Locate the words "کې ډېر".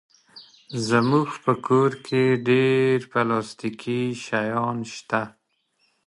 2.05-2.97